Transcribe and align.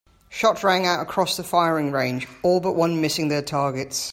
Shots 0.29 0.63
rang 0.63 0.87
out 0.87 1.03
across 1.03 1.37
the 1.37 1.43
firing 1.43 1.91
range, 1.91 2.27
all 2.41 2.59
but 2.59 2.71
one 2.75 3.01
missing 3.01 3.27
their 3.27 3.43
targets. 3.43 4.09